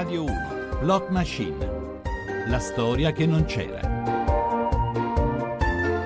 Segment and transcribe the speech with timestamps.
[0.00, 2.00] Radio 1, Lot Machine.
[2.46, 3.80] La storia che non c'era.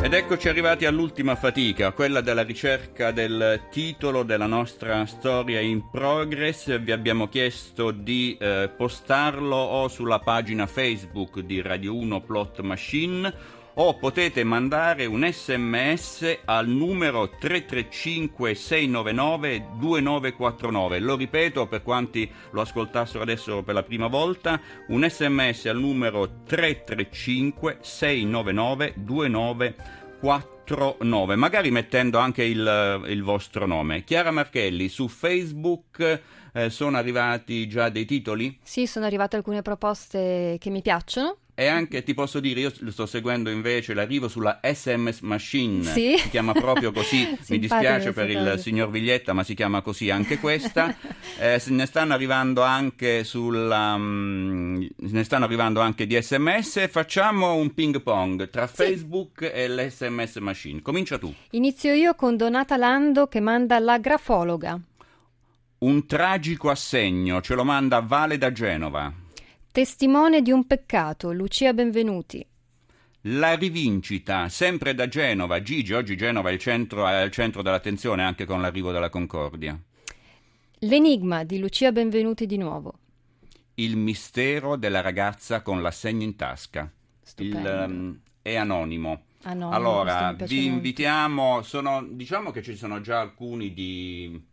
[0.02, 6.80] Ed eccoci arrivati all'ultima fatica, quella della ricerca del titolo della nostra storia in progress.
[6.80, 13.60] Vi abbiamo chiesto di eh, postarlo o sulla pagina Facebook di Radio 1 Plot Machine
[13.74, 20.98] o potete mandare un sms al numero 335 699 2949.
[20.98, 26.42] Lo ripeto per quanti lo ascoltassero adesso per la prima volta, un sms al numero
[26.44, 34.04] 335 699 2949, magari mettendo anche il, il vostro nome.
[34.04, 36.20] Chiara Marchelli, su Facebook
[36.52, 38.58] eh, sono arrivati già dei titoli?
[38.62, 41.38] Sì, sono arrivate alcune proposte che mi piacciono.
[41.54, 46.16] E anche ti posso dire, io sto seguendo invece l'arrivo sulla SMS Machine, sì.
[46.16, 50.38] si chiama proprio così, mi dispiace per il signor Viglietta, ma si chiama così anche
[50.38, 50.96] questa.
[51.38, 56.88] eh, se ne stanno arrivando anche sulla um, ne stanno arrivando anche di SMS.
[56.88, 58.74] Facciamo un ping pong tra sì.
[58.74, 60.80] Facebook e l'SMS Machine.
[60.80, 61.32] Comincia tu.
[61.50, 64.80] Inizio io con Donata Lando che manda la grafologa.
[65.78, 69.21] Un tragico assegno, ce lo manda Vale da Genova.
[69.72, 72.46] Testimone di un peccato, Lucia Benvenuti.
[73.22, 75.62] La rivincita, sempre da Genova.
[75.62, 79.80] Gigi, oggi Genova è il centro, è il centro dell'attenzione anche con l'arrivo della Concordia.
[80.80, 82.98] L'enigma di Lucia Benvenuti di nuovo.
[83.76, 86.92] Il mistero della ragazza con l'assegno in tasca.
[87.38, 89.22] Il, um, è anonimo.
[89.44, 94.50] anonimo allora, vi invitiamo, sono, diciamo che ci sono già alcuni di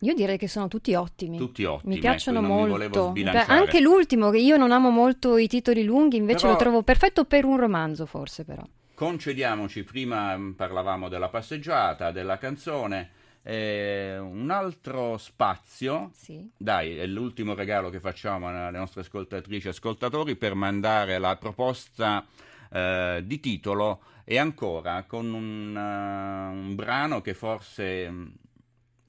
[0.00, 1.36] io direi che sono tutti ottimi.
[1.36, 1.94] Tutti ottimi.
[1.94, 3.12] Mi piacciono ecco, molto.
[3.46, 7.24] Anche l'ultimo, che io non amo molto i titoli lunghi, invece però, lo trovo perfetto
[7.24, 8.62] per un romanzo, forse però.
[8.94, 13.10] Concediamoci, prima parlavamo della passeggiata, della canzone.
[13.42, 16.46] Eh, un altro spazio, sì.
[16.56, 22.26] dai, è l'ultimo regalo che facciamo alle nostre ascoltatrici e ascoltatori per mandare la proposta
[22.70, 28.26] eh, di titolo e ancora con un, uh, un brano che forse mm,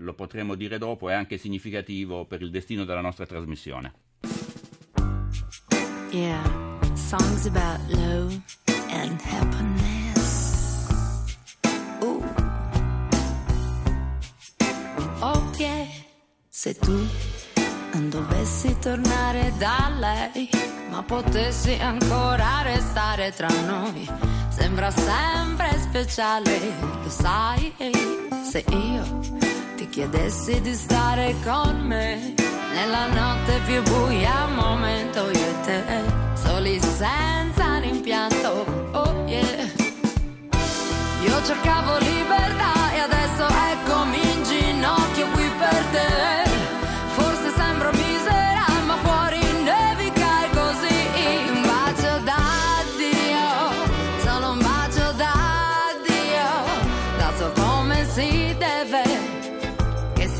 [0.01, 3.94] lo potremo dire dopo, è anche significativo per il destino della nostra trasmissione.
[6.12, 6.41] Yeah,
[6.94, 8.41] songs about love
[8.89, 10.88] and happiness.
[12.03, 12.23] Ooh.
[15.19, 15.66] Ok,
[16.50, 17.07] se tu
[17.94, 20.50] non dovessi tornare da lei,
[20.89, 24.09] ma potessi ancora restare tra noi,
[24.50, 26.59] sembra sempre speciale,
[27.03, 27.73] lo sai,
[28.50, 29.50] se io
[29.91, 32.34] chiedessi di stare con me
[32.74, 35.84] nella notte più buia, momento io e te,
[36.34, 39.69] soli senza rimpianto, oh yeah.
[41.24, 41.97] Io cercavo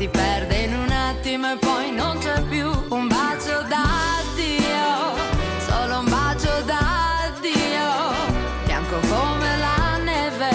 [0.02, 5.14] si perde in un attimo e poi non c'è più un bacio d'addio,
[5.64, 7.86] solo un bacio d'addio,
[8.64, 10.50] bianco come la neve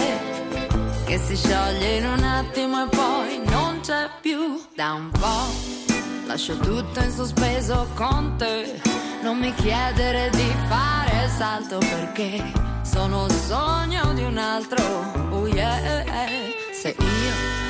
[1.06, 5.48] che si scioglie in un attimo e poi non c'è più da un po'.
[6.26, 8.82] Lascio tutto in sospeso con te,
[9.22, 12.44] non mi chiedere di fare il salto perché
[12.82, 14.84] sono il sogno di un altro,
[15.30, 16.04] oh yeah,
[16.74, 17.67] se io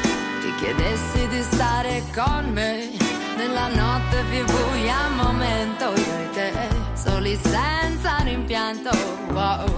[0.57, 2.89] chiedessi di stare con me
[3.37, 6.51] nella notte più buia, momento io e te,
[6.93, 8.89] soli senza rimpianto,
[9.31, 9.76] wow,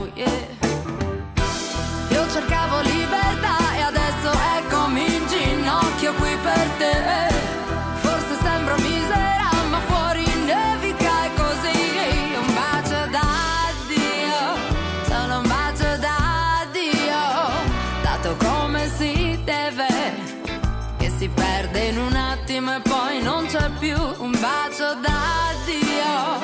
[21.19, 26.39] si perde in un attimo e poi non c'è più un bacio da Dio,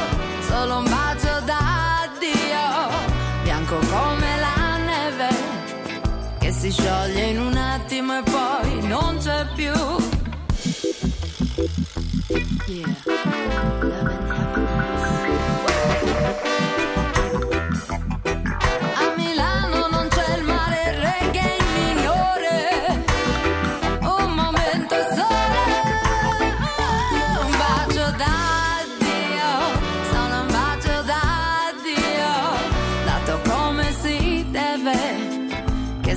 [0.49, 2.89] solo un bacio da Dio,
[3.43, 5.29] bianco come la neve,
[6.39, 9.71] che si scioglie in un attimo e poi non c'è più.
[12.67, 14.24] Yeah.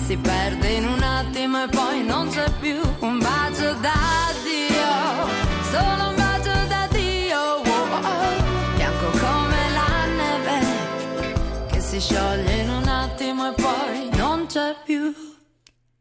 [0.08, 5.28] si perde in un attimo e poi non c'è più un bacio da Dio,
[5.64, 12.70] solo un bacio da Dio, oh, oh, bianco come la neve che si scioglie in
[12.70, 15.12] un attimo e poi non c'è più.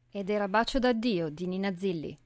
[0.10, 2.18] Ed era Bacio da Dio di Nina Zilli.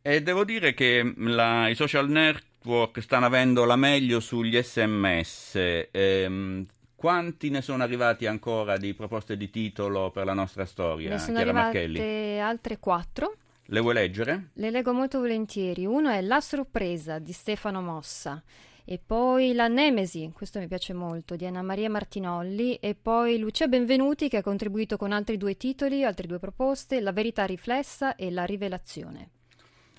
[0.00, 5.88] E devo dire che mm, la, i social network stanno avendo la meglio sugli sms.
[5.90, 6.66] Ehm,
[6.98, 11.10] quanti ne sono arrivati ancora di proposte di titolo per la nostra storia?
[11.10, 12.40] Ne sono Chiara arrivate Marchelli?
[12.40, 13.36] altre quattro.
[13.66, 14.48] Le vuoi leggere?
[14.54, 15.86] Le leggo molto volentieri.
[15.86, 18.42] Uno è La sorpresa di Stefano Mossa.
[18.84, 22.74] E poi La Nemesi, questo mi piace molto, di Anna Maria Martinolli.
[22.76, 27.12] E poi Lucia Benvenuti che ha contribuito con altri due titoli, altre due proposte, La
[27.12, 29.28] verità riflessa e La rivelazione.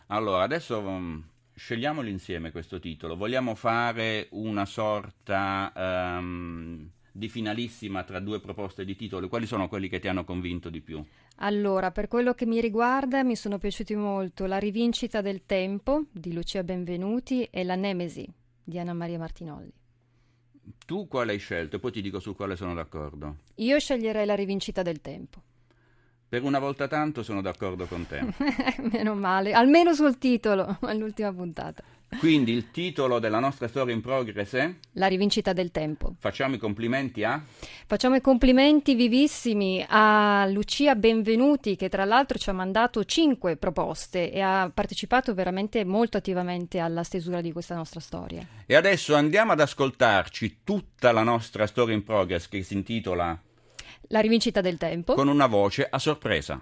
[0.08, 1.24] Allora, adesso um,
[1.60, 3.18] scegliamolo insieme questo titolo.
[3.18, 9.28] Vogliamo fare una sorta um, di finalissima tra due proposte di titoli?
[9.28, 11.04] Quali sono quelli che ti hanno convinto di più?
[11.42, 16.34] Allora, per quello che mi riguarda, mi sono piaciuti molto La rivincita del tempo di
[16.34, 18.28] Lucia Benvenuti e La Nemesi
[18.64, 19.74] di Anna Maria Martinolli.
[20.86, 21.76] Tu quale hai scelto?
[21.76, 23.38] E poi ti dico su quale sono d'accordo.
[23.56, 25.42] Io sceglierei La rivincita del tempo.
[26.30, 28.24] Per una volta tanto sono d'accordo con te.
[28.92, 31.82] Meno male, almeno sul titolo, all'ultima puntata.
[32.20, 34.72] Quindi il titolo della nostra storia in progress è?
[34.94, 36.14] La rivincita del tempo.
[36.20, 37.42] Facciamo i complimenti a?
[37.88, 44.32] Facciamo i complimenti vivissimi a Lucia Benvenuti che tra l'altro ci ha mandato cinque proposte
[44.32, 48.46] e ha partecipato veramente molto attivamente alla stesura di questa nostra storia.
[48.68, 53.40] E adesso andiamo ad ascoltarci tutta la nostra storia in progress che si intitola
[54.12, 55.14] La rivincita del tempo.
[55.14, 56.60] con una voce a sorpresa.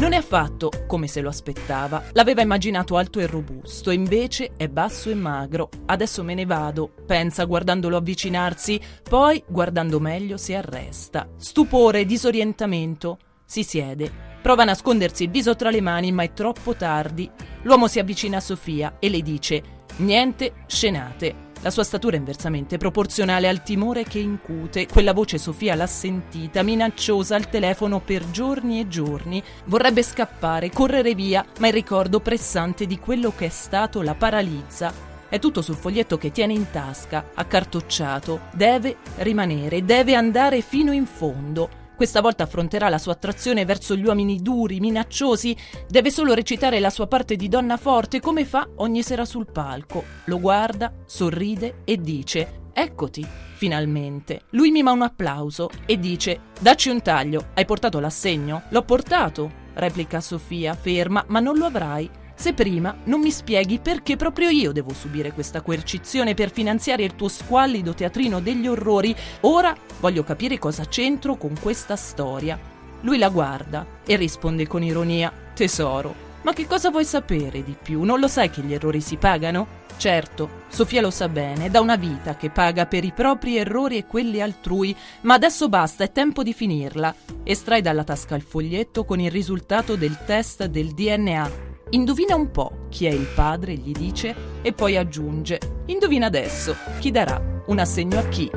[0.00, 2.02] Non è affatto come se lo aspettava.
[2.10, 5.68] L'aveva immaginato alto e robusto, invece è basso e magro.
[5.86, 11.28] Adesso me ne vado, pensa guardandolo avvicinarsi, poi, guardando meglio, si arresta.
[11.36, 13.18] Stupore, disorientamento.
[13.44, 14.10] Si siede.
[14.42, 17.30] Prova a nascondersi il viso tra le mani, ma è troppo tardi.
[17.62, 19.62] L'uomo si avvicina a Sofia e le dice:
[19.98, 21.50] Niente scenate.
[21.62, 24.88] La sua statura è inversamente proporzionale al timore che incute.
[24.88, 29.40] Quella voce Sofia l'ha sentita, minacciosa al telefono per giorni e giorni.
[29.66, 34.92] Vorrebbe scappare, correre via, ma il ricordo pressante di quello che è stato la paralizza.
[35.28, 38.40] È tutto sul foglietto che tiene in tasca, accartocciato.
[38.52, 41.81] Deve rimanere, deve andare fino in fondo.
[42.02, 45.56] Questa volta affronterà la sua attrazione verso gli uomini duri, minacciosi.
[45.88, 50.02] Deve solo recitare la sua parte di donna forte, come fa ogni sera sul palco.
[50.24, 54.46] Lo guarda, sorride e dice: Eccoti, finalmente.
[54.50, 57.50] Lui mima un applauso e dice: Dacci un taglio.
[57.54, 58.62] Hai portato l'assegno?
[58.70, 62.10] L'ho portato, replica Sofia, ferma, ma non lo avrai.
[62.42, 67.14] Se prima non mi spieghi perché proprio io devo subire questa coercizione per finanziare il
[67.14, 72.58] tuo squallido teatrino degli orrori, ora voglio capire cosa c'entro con questa storia.
[73.02, 76.12] Lui la guarda e risponde con ironia: Tesoro,
[76.42, 78.02] ma che cosa vuoi sapere di più?
[78.02, 79.80] Non lo sai che gli errori si pagano?
[79.96, 84.06] Certo, Sofia lo sa bene, da una vita che paga per i propri errori e
[84.06, 87.14] quelli altrui, ma adesso basta, è tempo di finirla.
[87.44, 92.86] Estrae dalla tasca il foglietto con il risultato del test del DNA Indovina un po'
[92.88, 98.18] chi è il padre, gli dice, e poi aggiunge: Indovina adesso chi darà un assegno
[98.18, 98.50] a chi.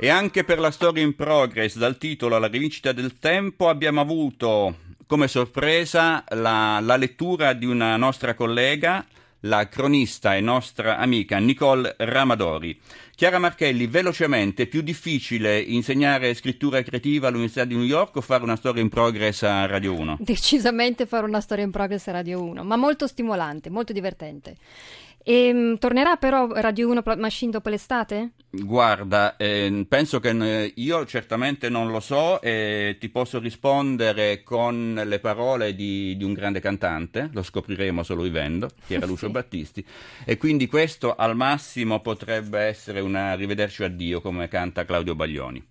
[0.00, 4.74] E anche per la storia in progress, dal titolo alla rivincita del tempo, abbiamo avuto
[5.06, 9.04] come sorpresa la, la lettura di una nostra collega,
[9.40, 12.78] la cronista e nostra amica Nicole Ramadori.
[13.14, 18.56] Chiara Marchelli, velocemente, più difficile insegnare scrittura creativa all'Università di New York o fare una
[18.56, 20.18] storia in progress a Radio 1?
[20.20, 24.56] Decisamente fare una storia in progress a Radio 1, ma molto stimolante, molto divertente.
[25.28, 28.32] E, mh, tornerà però Radio 1 Plot Machine dopo l'estate?
[28.50, 35.18] Guarda, eh, penso che io certamente non lo so e ti posso rispondere con le
[35.20, 39.32] parole di, di un grande cantante, lo scopriremo solo vivendo, che era Lucio Sì.
[39.32, 39.84] Battisti,
[40.24, 45.62] e quindi questo al massimo potrebbe essere una rivederci addio come canta Claudio Baglioni.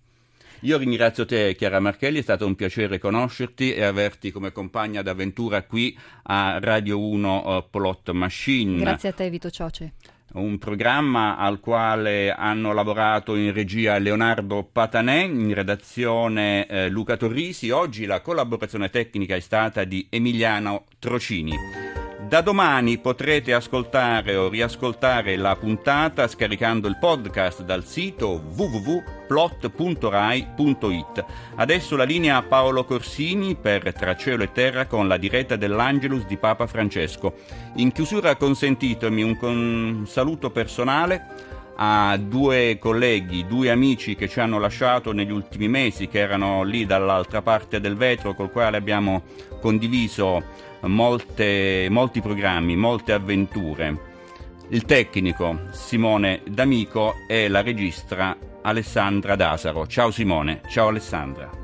[0.62, 5.62] Io ringrazio te Chiara Marchelli, è stato un piacere conoscerti e averti come compagna d'avventura
[5.62, 8.80] qui a Radio 1 eh, Plot Machine.
[8.80, 9.92] Grazie a te Vito Cioce.
[10.32, 17.70] un programma al quale hanno lavorato in regia Leonardo Patanè, in redazione eh, Luca Torrisi.
[17.70, 21.97] Oggi la collaborazione tecnica è stata di Emiliano Trocini.
[22.28, 31.24] Da domani potrete ascoltare o riascoltare la puntata scaricando il podcast dal sito www.plot.rai.it.
[31.54, 36.26] Adesso la linea a Paolo Corsini per Tra cielo e terra con la diretta dell'Angelus
[36.26, 37.32] di Papa Francesco.
[37.76, 44.58] In chiusura consentitemi un con- saluto personale a due colleghi, due amici che ci hanno
[44.58, 49.22] lasciato negli ultimi mesi, che erano lì dall'altra parte del vetro, col quale abbiamo
[49.60, 54.06] condiviso molte- molti programmi, molte avventure.
[54.70, 59.86] il tecnico Simone D'Amico e la registra Alessandra Dasaro.
[59.86, 61.57] Ciao Simone, ciao Alessandra.